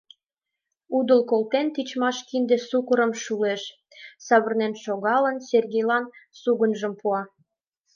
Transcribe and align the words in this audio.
Удыл 0.97 1.21
колтен, 1.29 1.67
тичмаш 1.75 2.17
кинде 2.27 2.57
сукырым 2.69 3.11
шулеш, 3.23 3.61
савырнен 4.25 4.73
шогалын, 4.83 5.37
Сергейлан 5.47 6.05
сугыньым 6.41 6.93
пуа: 6.99 7.21